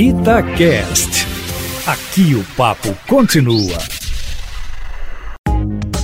Itacast. 0.00 1.26
Aqui 1.84 2.32
o 2.36 2.44
papo 2.56 2.96
continua. 3.08 3.76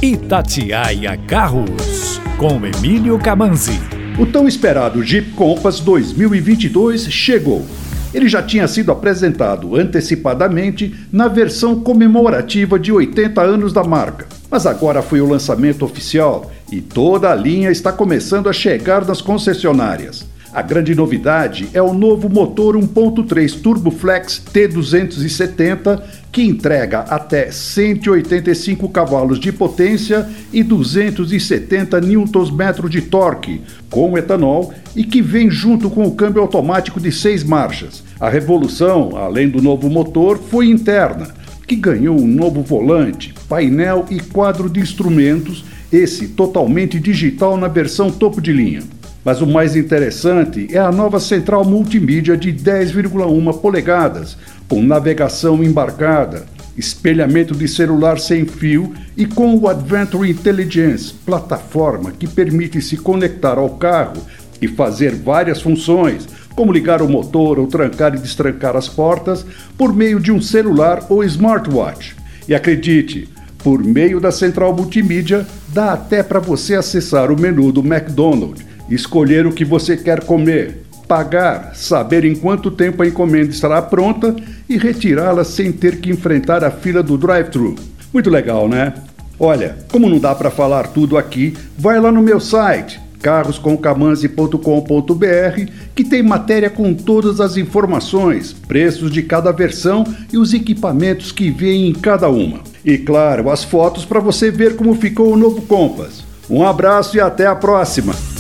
Itatiaia 0.03 1.17
Carros, 1.29 2.21
com 2.37 2.67
Emílio 2.67 3.17
Camanzi. 3.21 3.79
O 4.19 4.27
tão 4.27 4.49
esperado 4.49 5.01
Jeep 5.05 5.31
Compass 5.35 5.79
2022 5.79 7.03
chegou. 7.03 7.65
Ele 8.13 8.29
já 8.29 8.43
tinha 8.43 8.67
sido 8.67 8.91
apresentado 8.91 9.77
antecipadamente 9.77 10.93
na 11.13 11.29
versão 11.29 11.79
comemorativa 11.81 12.81
de 12.81 12.91
80 12.91 13.41
anos 13.41 13.73
da 13.73 13.85
marca, 13.85 14.27
mas 14.51 14.67
agora 14.67 15.03
foi 15.03 15.21
o 15.21 15.29
lançamento 15.29 15.85
oficial 15.85 16.51
e 16.73 16.81
toda 16.81 17.31
a 17.31 17.35
linha 17.37 17.71
está 17.71 17.93
começando 17.93 18.49
a 18.49 18.53
chegar 18.53 19.07
nas 19.07 19.23
concessionárias. 19.23 20.34
A 20.55 20.63
grande 20.63 20.95
novidade 20.95 21.69
é 21.75 21.83
o 21.83 21.93
novo 21.93 22.29
motor 22.29 22.77
1.3 22.77 23.61
TurboFlex 23.61 24.41
T270, 24.55 26.01
que 26.31 26.45
entrega 26.45 27.01
até 27.01 27.51
185 27.51 28.89
cavalos 28.91 29.41
de 29.41 29.51
potência 29.51 30.29
e 30.53 30.63
270 30.63 32.01
Nm 32.01 32.89
de 32.89 33.01
torque, 33.03 33.63
com 33.91 34.17
etanol 34.17 34.73
e 34.95 35.03
que 35.03 35.21
vem 35.21 35.51
junto 35.51 35.91
com 35.91 36.05
o 36.05 36.15
câmbio 36.15 36.43
automático 36.43 37.01
de 37.01 37.11
seis 37.11 37.43
marchas. 37.43 38.05
A 38.21 38.29
revolução, 38.29 39.17
além 39.17 39.49
do 39.49 39.61
novo 39.61 39.91
motor, 39.91 40.39
foi 40.39 40.69
interna, 40.69 41.35
que 41.67 41.75
ganhou 41.75 42.17
um 42.17 42.29
novo 42.29 42.63
volante, 42.63 43.35
painel 43.49 44.07
e 44.09 44.21
quadro 44.21 44.71
de 44.71 44.79
instrumentos, 44.79 45.65
esse 45.93 46.29
totalmente 46.29 47.01
digital 47.01 47.57
na 47.57 47.67
versão 47.67 48.09
topo 48.09 48.41
de 48.41 48.53
linha. 48.53 48.94
Mas 49.25 49.41
o 49.41 49.47
mais 49.47 49.75
interessante 49.75 50.69
é 50.71 50.79
a 50.79 50.93
nova 50.93 51.19
central 51.19 51.65
multimídia 51.65 52.37
de 52.37 52.53
10,1 52.53 53.59
polegadas, 53.59 54.37
com 54.69 54.83
navegação 54.83 55.65
embarcada, 55.65 56.45
espelhamento 56.77 57.55
de 57.55 57.67
celular 57.67 58.19
sem 58.19 58.45
fio 58.45 58.93
e 59.17 59.25
com 59.25 59.57
o 59.57 59.67
Adventure 59.67 60.29
Intelligence, 60.29 61.15
plataforma 61.25 62.13
que 62.13 62.27
permite 62.27 62.83
se 62.83 62.99
conectar 62.99 63.57
ao 63.57 63.71
carro 63.71 64.23
e 64.61 64.69
fazer 64.69 65.15
várias 65.15 65.63
funções, 65.63 66.29
como 66.55 66.73
ligar 66.73 67.01
o 67.01 67.09
motor 67.09 67.59
ou 67.59 67.67
trancar 67.67 68.15
e 68.15 68.19
destrancar 68.19 68.77
as 68.77 68.89
portas 68.89 69.45
por 69.79 69.95
meio 69.95 70.21
de 70.21 70.31
um 70.31 70.41
celular 70.41 71.07
ou 71.09 71.25
smartwatch. 71.25 72.15
E 72.47 72.55
acredite, 72.55 73.29
por 73.59 73.83
meio 73.83 74.21
da 74.21 74.31
central 74.31 74.75
multimídia, 74.75 75.47
dá 75.73 75.95
até 75.95 76.23
para 76.23 76.39
você 76.39 76.75
acessar 76.75 77.33
o 77.33 77.41
menu 77.41 77.73
do 77.73 77.81
McDonald's 77.81 78.74
escolher 78.89 79.47
o 79.47 79.53
que 79.53 79.65
você 79.65 79.97
quer 79.97 80.25
comer, 80.25 80.83
pagar, 81.07 81.75
saber 81.75 82.25
em 82.25 82.35
quanto 82.35 82.71
tempo 82.71 83.03
a 83.03 83.07
encomenda 83.07 83.51
estará 83.51 83.83
pronta 83.83 84.35
e 84.69 84.77
retirá-la 84.77 85.45
sem 85.45 85.73
ter 85.73 86.01
que 86.01 86.11
enfrentar 86.11 86.65
a 86.65 86.71
fila 86.71 87.03
do 87.03 87.19
drive-thru. 87.19 87.75
Muito 88.13 88.31
legal, 88.31 88.69
né? 88.69 88.95
Olha, 89.39 89.77
como 89.91 90.09
não 90.09 90.19
dá 90.19 90.35
para 90.35 90.51
falar 90.51 90.89
tudo 90.89 91.19
aqui, 91.19 91.57
vai 91.77 92.01
lá 92.01 92.13
no 92.13 92.23
meu 92.23 92.41
site 92.41 93.05
carroscomcamanzi.com.br 93.25 95.73
que 95.95 96.05
tem 96.05 96.23
matéria 96.23 96.69
com 96.69 96.93
todas 96.93 97.41
as 97.41 97.57
informações, 97.57 98.53
preços 98.53 99.11
de 99.11 99.23
cada 99.23 99.51
versão 99.51 100.05
e 100.31 100.37
os 100.37 100.53
equipamentos 100.53 101.33
que 101.33 101.51
vêm 101.51 101.89
em 101.89 101.95
cada 101.95 102.29
uma. 102.29 102.61
E 102.85 102.99
claro, 102.99 103.49
as 103.49 103.65
fotos 103.65 104.05
para 104.05 104.21
você 104.21 104.51
ver 104.51 104.77
como 104.77 104.95
ficou 104.95 105.33
o 105.33 105.39
novo 105.39 105.63
Compass. 105.63 106.23
Um 106.51 106.63
abraço 106.63 107.17
e 107.17 107.21
até 107.21 107.47
a 107.47 107.55
próxima! 107.55 108.34